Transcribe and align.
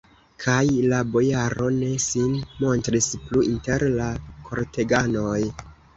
Kaj 0.43 0.61
la 0.93 1.01
bojaro 1.15 1.67
ne 1.75 1.89
sin 2.05 2.33
montris 2.63 3.11
plu 3.27 3.45
inter 3.53 3.87
la 3.99 4.09
korteganoj. 4.49 5.41